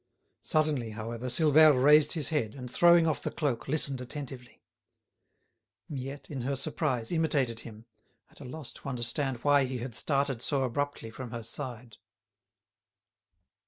Suddenly, 0.41 0.89
however, 0.97 1.27
Silvère 1.27 1.79
raised 1.79 2.13
his 2.13 2.29
head 2.29 2.55
and, 2.55 2.71
throwing 2.71 3.05
off 3.05 3.21
the 3.21 3.29
cloak, 3.29 3.67
listened 3.67 4.01
attentively. 4.01 4.63
Miette, 5.87 6.27
in 6.31 6.41
her 6.41 6.55
surprise, 6.55 7.11
imitated 7.11 7.59
him, 7.59 7.85
at 8.31 8.39
a 8.39 8.43
loss 8.43 8.73
to 8.73 8.89
understand 8.89 9.37
why 9.43 9.65
he 9.65 9.77
had 9.77 9.93
started 9.93 10.41
so 10.41 10.63
abruptly 10.63 11.11
from 11.11 11.29
her 11.29 11.43
side. 11.43 11.97